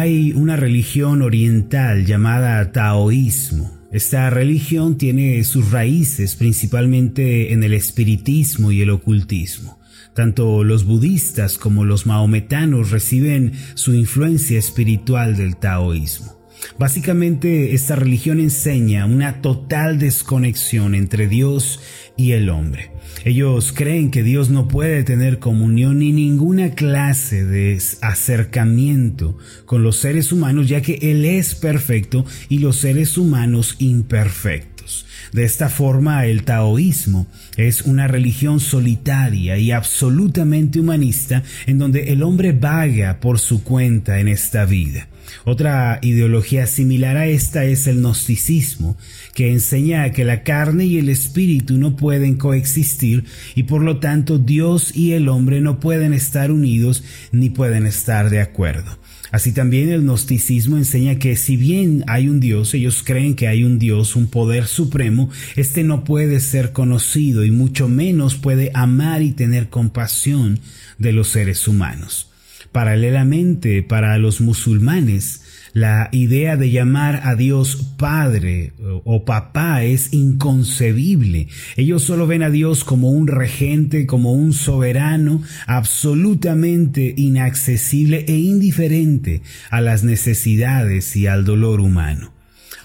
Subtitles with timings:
[0.00, 3.76] Hay una religión oriental llamada taoísmo.
[3.90, 9.80] Esta religión tiene sus raíces principalmente en el espiritismo y el ocultismo.
[10.14, 16.37] Tanto los budistas como los maometanos reciben su influencia espiritual del taoísmo.
[16.78, 21.80] Básicamente esta religión enseña una total desconexión entre Dios
[22.16, 22.90] y el hombre.
[23.24, 29.96] Ellos creen que Dios no puede tener comunión ni ninguna clase de acercamiento con los
[29.96, 35.04] seres humanos ya que Él es perfecto y los seres humanos imperfectos.
[35.32, 42.22] De esta forma, el taoísmo es una religión solitaria y absolutamente humanista en donde el
[42.22, 45.08] hombre vaga por su cuenta en esta vida.
[45.44, 48.96] Otra ideología similar a esta es el gnosticismo,
[49.34, 54.38] que enseña que la carne y el espíritu no pueden coexistir y por lo tanto
[54.38, 58.98] Dios y el hombre no pueden estar unidos ni pueden estar de acuerdo.
[59.30, 63.62] Así también el gnosticismo enseña que si bien hay un Dios, ellos creen que hay
[63.62, 69.22] un Dios, un poder supremo, este no puede ser conocido y mucho menos puede amar
[69.22, 70.60] y tener compasión
[70.96, 72.27] de los seres humanos.
[72.72, 78.72] Paralelamente, para los musulmanes, la idea de llamar a Dios Padre
[79.04, 81.48] o Papá es inconcebible.
[81.76, 89.42] Ellos solo ven a Dios como un regente, como un soberano, absolutamente inaccesible e indiferente
[89.70, 92.37] a las necesidades y al dolor humano.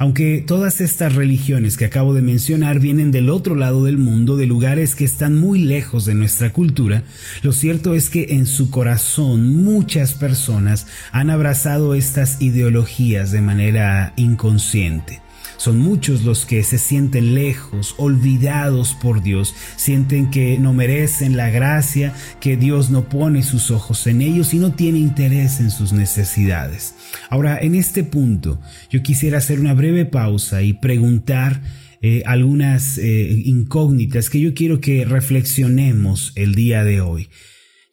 [0.03, 4.45] Aunque todas estas religiones que acabo de mencionar vienen del otro lado del mundo, de
[4.45, 7.03] lugares que están muy lejos de nuestra cultura,
[7.41, 14.11] lo cierto es que en su corazón muchas personas han abrazado estas ideologías de manera
[14.17, 15.22] inconsciente.
[15.57, 21.49] Son muchos los que se sienten lejos, olvidados por Dios, sienten que no merecen la
[21.49, 25.93] gracia, que Dios no pone sus ojos en ellos y no tiene interés en sus
[25.93, 26.95] necesidades.
[27.29, 28.59] Ahora, en este punto,
[28.89, 31.61] yo quisiera hacer una breve pausa y preguntar
[32.01, 37.29] eh, algunas eh, incógnitas que yo quiero que reflexionemos el día de hoy.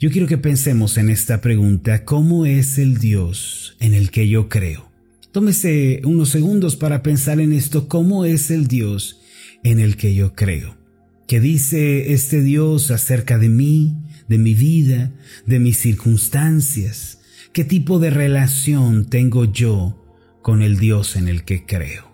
[0.01, 4.49] Yo quiero que pensemos en esta pregunta, ¿cómo es el Dios en el que yo
[4.49, 4.90] creo?
[5.33, 9.21] Tómese unos segundos para pensar en esto, cómo es el Dios
[9.63, 10.77] en el que yo creo.
[11.29, 13.97] ¿Qué dice este Dios acerca de mí,
[14.29, 15.13] de mi vida,
[15.47, 17.21] de mis circunstancias?
[17.53, 20.05] ¿Qué tipo de relación tengo yo
[20.43, 22.10] con el Dios en el que creo?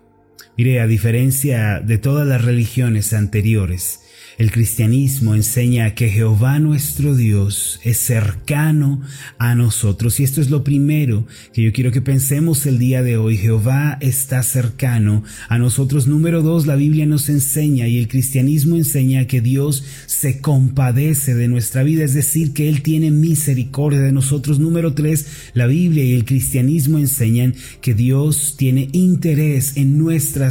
[0.57, 4.01] Mire, a diferencia de todas las religiones anteriores,
[4.39, 9.01] el cristianismo enseña que Jehová nuestro Dios es cercano
[9.39, 13.17] a nosotros y esto es lo primero que yo quiero que pensemos el día de
[13.17, 13.39] hoy.
[13.39, 16.07] Jehová está cercano a nosotros.
[16.07, 21.49] Número dos, la Biblia nos enseña y el cristianismo enseña que Dios se compadece de
[21.49, 24.59] nuestra vida, es decir, que Él tiene misericordia de nosotros.
[24.59, 29.97] Número tres, la Biblia y el cristianismo enseñan que Dios tiene interés en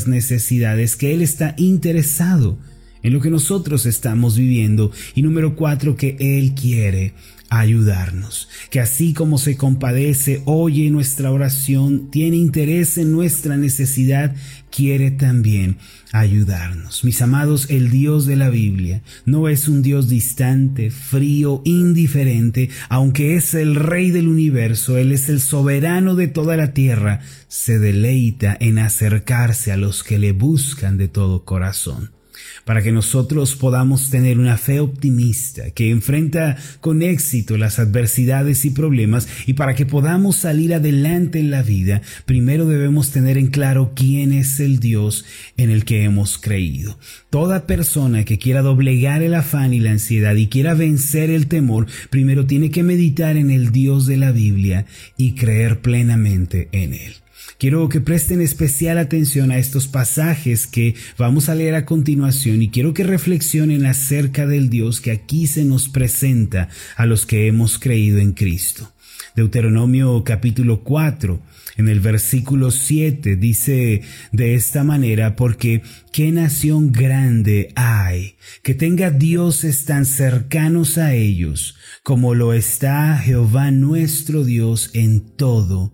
[0.07, 2.59] necesidades, que Él está interesado
[3.01, 4.91] en lo que nosotros estamos viviendo.
[5.13, 7.13] Y número cuatro, que Él quiere
[7.49, 14.35] ayudarnos, que así como se compadece, oye nuestra oración, tiene interés en nuestra necesidad,
[14.71, 15.77] quiere también
[16.11, 17.03] ayudarnos.
[17.03, 23.35] Mis amados, el Dios de la Biblia no es un Dios distante, frío, indiferente, aunque
[23.35, 28.57] es el Rey del universo, Él es el soberano de toda la tierra, se deleita
[28.59, 32.14] en acercarse a los que le buscan de todo corazón
[32.63, 38.71] para que nosotros podamos tener una fe optimista que enfrenta con éxito las adversidades y
[38.71, 43.93] problemas y para que podamos salir adelante en la vida, primero debemos tener en claro
[43.95, 45.25] quién es el Dios
[45.57, 46.97] en el que hemos creído.
[47.29, 51.87] Toda persona que quiera doblegar el afán y la ansiedad y quiera vencer el temor,
[52.09, 54.85] primero tiene que meditar en el Dios de la Biblia
[55.17, 57.24] y creer plenamente en Él.
[57.57, 62.69] Quiero que presten especial atención a estos pasajes que vamos a leer a continuación y
[62.69, 66.67] quiero que reflexionen acerca del Dios que aquí se nos presenta
[66.97, 68.91] a los que hemos creído en Cristo.
[69.35, 71.41] Deuteronomio capítulo 4,
[71.77, 75.81] en el versículo 7 dice de esta manera, porque
[76.13, 83.71] qué nación grande hay, que tenga dioses tan cercanos a ellos, como lo está Jehová
[83.71, 85.93] nuestro Dios en todo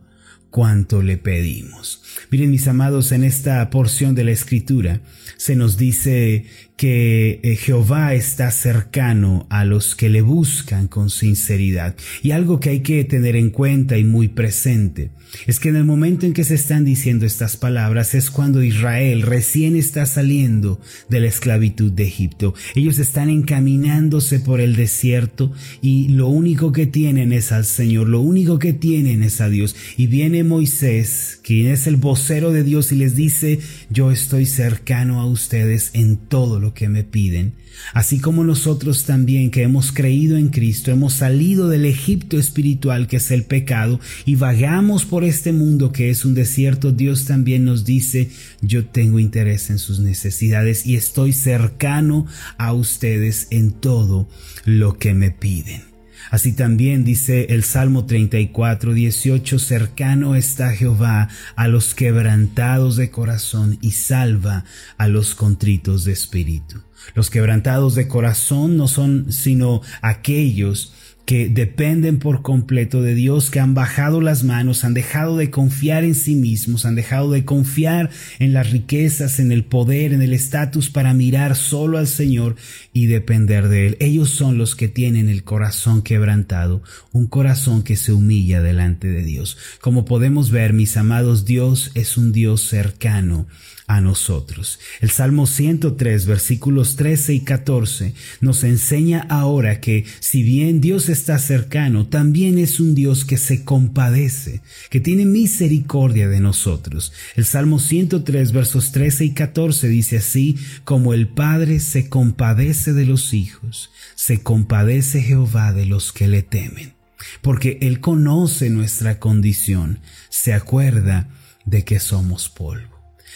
[0.51, 2.03] cuanto le pedimos.
[2.29, 5.01] Miren mis amados, en esta porción de la escritura
[5.37, 6.45] se nos dice
[6.81, 11.95] que eh, Jehová está cercano a los que le buscan con sinceridad.
[12.21, 15.11] Y algo que hay que tener en cuenta y muy presente
[15.47, 19.21] es que en el momento en que se están diciendo estas palabras es cuando Israel
[19.21, 22.53] recién está saliendo de la esclavitud de Egipto.
[22.75, 28.21] Ellos están encaminándose por el desierto y lo único que tienen es al Señor, lo
[28.21, 29.75] único que tienen es a Dios.
[29.97, 33.59] Y viene Moisés, quien es el vocero de Dios y les dice,
[33.89, 37.53] yo estoy cercano a ustedes en todo lo que me piden.
[37.93, 43.17] Así como nosotros también que hemos creído en Cristo, hemos salido del Egipto espiritual que
[43.17, 47.85] es el pecado y vagamos por este mundo que es un desierto, Dios también nos
[47.85, 48.29] dice,
[48.61, 52.25] yo tengo interés en sus necesidades y estoy cercano
[52.57, 54.29] a ustedes en todo
[54.65, 55.90] lo que me piden.
[56.29, 63.77] Así también dice el Salmo 34, 18, cercano está Jehová a los quebrantados de corazón
[63.81, 64.63] y salva
[64.97, 66.81] a los contritos de espíritu.
[67.15, 70.93] Los quebrantados de corazón no son sino aquellos
[71.25, 76.03] que dependen por completo de Dios, que han bajado las manos, han dejado de confiar
[76.03, 78.09] en sí mismos, han dejado de confiar
[78.39, 82.55] en las riquezas, en el poder, en el estatus para mirar solo al Señor
[82.93, 83.97] y depender de Él.
[83.99, 86.81] Ellos son los que tienen el corazón quebrantado,
[87.11, 89.57] un corazón que se humilla delante de Dios.
[89.79, 93.47] Como podemos ver, mis amados, Dios es un Dios cercano
[93.95, 94.79] a nosotros.
[95.01, 101.37] El Salmo 103, versículos 13 y 14 nos enseña ahora que si bien Dios está
[101.39, 107.11] cercano, también es un Dios que se compadece, que tiene misericordia de nosotros.
[107.35, 113.05] El Salmo 103, versos 13 y 14 dice así, como el Padre se compadece de
[113.05, 116.93] los hijos, se compadece Jehová de los que le temen,
[117.41, 119.99] porque Él conoce nuestra condición,
[120.29, 121.29] se acuerda
[121.65, 122.90] de que somos polvo.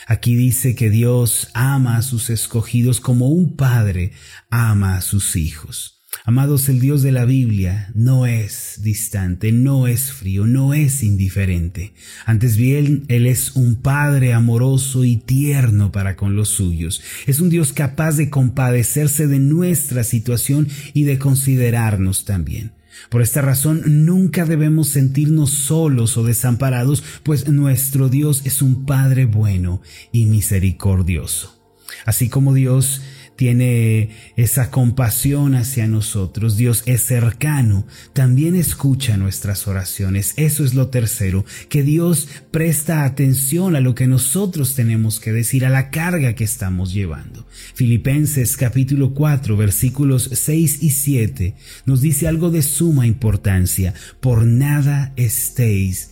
[0.07, 4.11] Aquí dice que Dios ama a sus escogidos como un padre
[4.49, 5.95] ama a sus hijos.
[6.23, 11.93] Amados, el Dios de la Biblia no es distante, no es frío, no es indiferente.
[12.25, 17.01] Antes bien, Él es un Padre amoroso y tierno para con los suyos.
[17.27, 22.74] Es un Dios capaz de compadecerse de nuestra situación y de considerarnos también.
[23.09, 29.25] Por esta razón nunca debemos sentirnos solos o desamparados, pues nuestro Dios es un Padre
[29.25, 29.81] bueno
[30.11, 31.55] y misericordioso.
[32.05, 33.01] Así como Dios
[33.35, 36.57] tiene esa compasión hacia nosotros.
[36.57, 40.33] Dios es cercano, también escucha nuestras oraciones.
[40.37, 45.65] Eso es lo tercero, que Dios presta atención a lo que nosotros tenemos que decir,
[45.65, 47.45] a la carga que estamos llevando.
[47.73, 51.55] Filipenses capítulo 4 versículos 6 y 7
[51.85, 53.93] nos dice algo de suma importancia.
[54.19, 56.11] Por nada estéis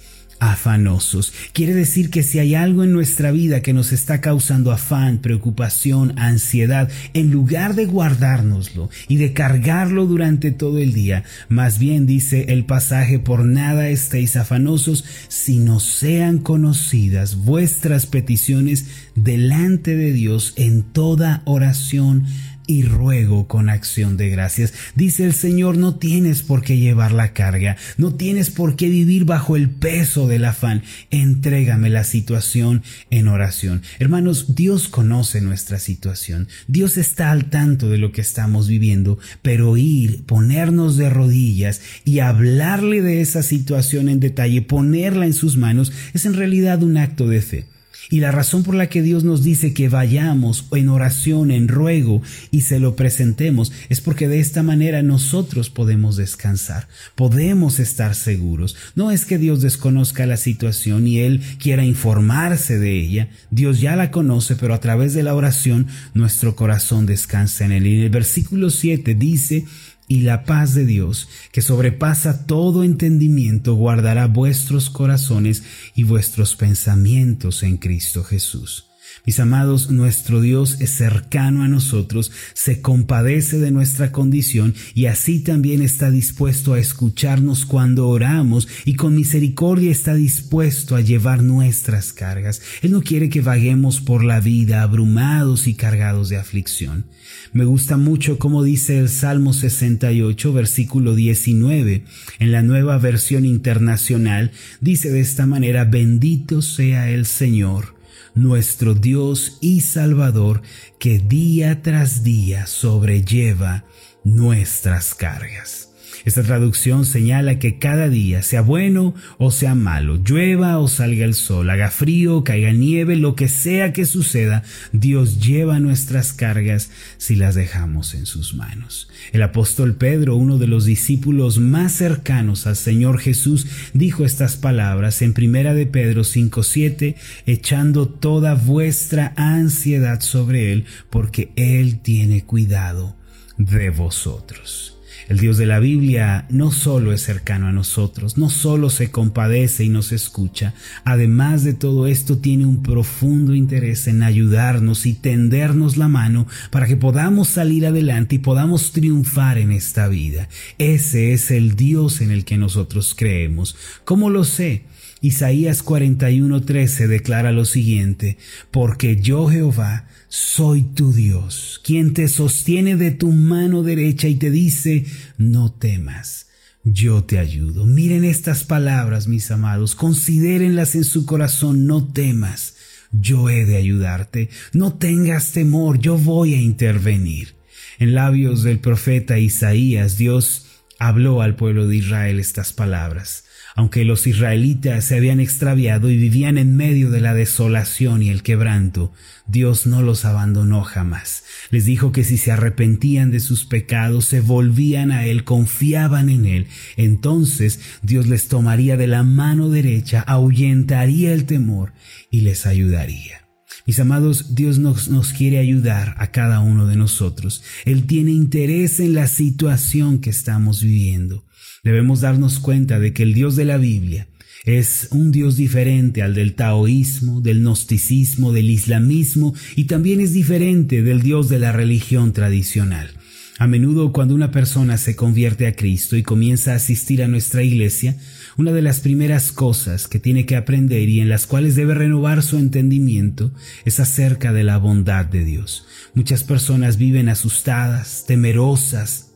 [0.52, 1.34] afanosos.
[1.54, 6.18] Quiere decir que si hay algo en nuestra vida que nos está causando afán, preocupación,
[6.20, 12.46] ansiedad, en lugar de guardárnoslo y de cargarlo durante todo el día, más bien dice
[12.50, 18.86] el pasaje, por nada estéis afanosos, sino sean conocidas vuestras peticiones
[19.16, 22.26] delante de Dios en toda oración
[22.68, 24.74] y ruego con acción de gracias.
[24.96, 29.26] Dice el Señor, no tienes por qué llevar la carga, no tienes por qué vivir
[29.26, 30.84] bajo el peso del afán.
[31.12, 33.82] Entrégame la situación en oración.
[34.00, 39.78] Hermanos, Dios conoce nuestra situación, Dios está al tanto de lo que estamos viviendo, pero
[39.78, 45.92] ir, ponernos de rodillas y hablarle de esa situación en detalle, ponerla en sus manos,
[46.14, 47.73] es en realidad un acto de fe.
[48.10, 52.22] Y la razón por la que Dios nos dice que vayamos en oración, en ruego
[52.52, 58.76] y se lo presentemos es porque de esta manera nosotros podemos descansar, podemos estar seguros.
[58.96, 63.30] No es que Dios desconozca la situación y Él quiera informarse de ella.
[63.52, 67.88] Dios ya la conoce, pero a través de la oración nuestro corazón descansa en Él.
[67.88, 69.66] Y en el versículo 7 dice,
[70.08, 75.64] y la paz de Dios, que sobrepasa todo entendimiento, guardará vuestros corazones
[75.96, 78.93] y vuestros pensamientos en Cristo Jesús.
[79.26, 85.40] Mis amados, nuestro Dios es cercano a nosotros, se compadece de nuestra condición y así
[85.40, 92.12] también está dispuesto a escucharnos cuando oramos y con misericordia está dispuesto a llevar nuestras
[92.12, 92.62] cargas.
[92.82, 97.06] Él no quiere que vaguemos por la vida abrumados y cargados de aflicción.
[97.54, 102.04] Me gusta mucho como dice el Salmo 68, versículo 19.
[102.40, 104.52] En la nueva versión internacional
[104.82, 108.03] dice de esta manera, bendito sea el Señor
[108.36, 110.62] nuestro Dios y Salvador,
[111.00, 113.86] que día tras día sobrelleva
[114.24, 115.93] nuestras cargas.
[116.26, 121.34] Esta traducción señala que cada día, sea bueno o sea malo, llueva o salga el
[121.34, 127.36] sol, haga frío, caiga nieve, lo que sea que suceda, Dios lleva nuestras cargas si
[127.36, 129.10] las dejamos en sus manos.
[129.32, 135.22] El apóstol Pedro, uno de los discípulos más cercanos al Señor Jesús, dijo estas palabras
[135.22, 137.16] en Primera de Pedro 5:7,
[137.46, 143.16] echando toda vuestra ansiedad sobre él, porque él tiene cuidado
[143.58, 144.93] de vosotros.
[145.30, 149.84] El Dios de la Biblia no solo es cercano a nosotros, no solo se compadece
[149.84, 150.74] y nos escucha,
[151.06, 156.88] además de todo esto tiene un profundo interés en ayudarnos y tendernos la mano para
[156.88, 160.50] que podamos salir adelante y podamos triunfar en esta vida.
[160.78, 163.76] Ese es el Dios en el que nosotros creemos.
[164.04, 164.84] ¿Cómo lo sé?
[165.24, 168.38] Isaías 41:13 declara lo siguiente,
[168.72, 174.52] porque yo Jehová soy tu Dios, quien te sostiene de tu mano derecha y te
[174.52, 175.06] dice,
[175.38, 176.48] no temas.
[176.84, 177.86] Yo te ayudo.
[177.86, 182.76] Miren estas palabras, mis amados, considérenlas en su corazón, no temas.
[183.14, 184.50] Yo he de ayudarte.
[184.74, 187.56] No tengas temor, yo voy a intervenir.
[187.98, 190.66] En labios del profeta Isaías, Dios
[191.00, 193.46] habló al pueblo de Israel estas palabras.
[193.76, 198.44] Aunque los israelitas se habían extraviado y vivían en medio de la desolación y el
[198.44, 199.12] quebranto,
[199.48, 201.44] Dios no los abandonó jamás.
[201.72, 206.46] Les dijo que si se arrepentían de sus pecados, se volvían a Él, confiaban en
[206.46, 211.94] Él, entonces Dios les tomaría de la mano derecha, ahuyentaría el temor
[212.30, 213.43] y les ayudaría.
[213.86, 217.64] Mis amados, Dios nos, quiere ayudar a cada uno de nosotros.
[217.86, 221.44] Él tiene interés en la situación que estamos viviendo
[221.84, 224.28] debemos darnos cuenta de que el Dios de la Biblia
[224.66, 231.02] es un Dios diferente al del taoísmo, del gnosticismo, del islamismo y también es diferente
[231.04, 233.12] del Dios de la religión tradicional.
[233.60, 237.62] A menudo cuando una persona se convierte a Cristo y comienza a asistir a nuestra
[237.62, 238.18] iglesia,
[238.58, 242.44] una de las primeras cosas que tiene que aprender y en las cuales debe renovar
[242.44, 243.54] su entendimiento
[243.86, 245.86] es acerca de la bondad de Dios.
[246.14, 249.34] Muchas personas viven asustadas, temerosas,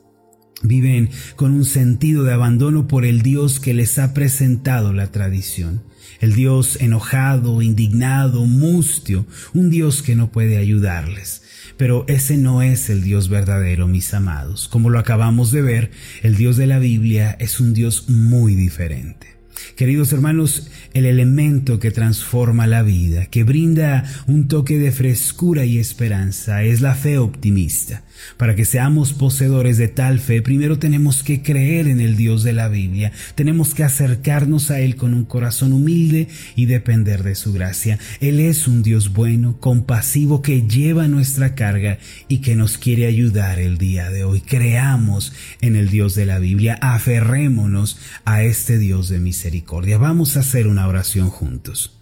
[0.63, 5.83] Viven con un sentido de abandono por el Dios que les ha presentado la tradición.
[6.19, 11.43] El Dios enojado, indignado, mustio, un Dios que no puede ayudarles.
[11.77, 14.67] Pero ese no es el Dios verdadero, mis amados.
[14.67, 15.91] Como lo acabamos de ver,
[16.23, 19.37] el Dios de la Biblia es un Dios muy diferente.
[19.75, 25.77] Queridos hermanos, el elemento que transforma la vida, que brinda un toque de frescura y
[25.77, 28.03] esperanza, es la fe optimista.
[28.37, 32.53] Para que seamos poseedores de tal fe, primero tenemos que creer en el Dios de
[32.53, 37.53] la Biblia, tenemos que acercarnos a Él con un corazón humilde y depender de su
[37.53, 37.99] gracia.
[38.19, 43.59] Él es un Dios bueno, compasivo, que lleva nuestra carga y que nos quiere ayudar
[43.59, 44.41] el día de hoy.
[44.41, 49.97] Creamos en el Dios de la Biblia, aferrémonos a este Dios de misericordia.
[49.97, 51.97] Vamos a hacer una oración juntos.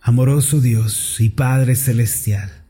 [0.00, 2.65] Amoroso Dios y Padre Celestial,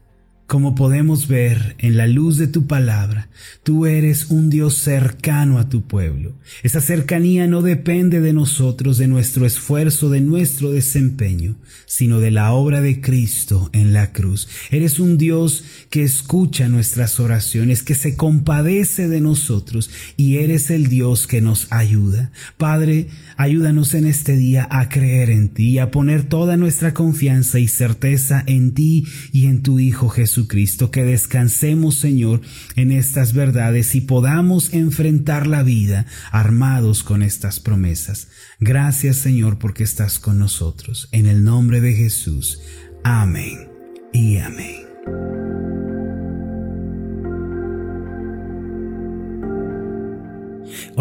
[0.47, 3.29] como podemos ver en la luz de tu palabra,
[3.65, 6.35] tú eres un Dios cercano a tu pueblo.
[6.63, 12.53] Esa cercanía no depende de nosotros, de nuestro esfuerzo, de nuestro desempeño, sino de la
[12.53, 14.49] obra de Cristo en la cruz.
[14.71, 20.87] Eres un Dios que escucha nuestras oraciones, que se compadece de nosotros y eres el
[20.87, 22.31] Dios que nos ayuda.
[22.57, 27.67] Padre, ayúdanos en este día a creer en ti, a poner toda nuestra confianza y
[27.67, 32.43] certeza en ti y en tu Hijo Jesús Jesucristo, que descansemos, Señor,
[32.75, 38.29] en estas verdades y podamos enfrentar la vida armados con estas promesas.
[38.61, 41.09] Gracias, Señor, porque estás con nosotros.
[41.13, 42.61] En el nombre de Jesús.
[43.03, 43.69] Amén
[44.13, 44.86] y amén.